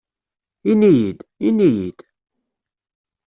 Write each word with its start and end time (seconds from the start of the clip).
Ini-iyi-d, 0.71 1.19
ini-iyi-d. 1.47 1.99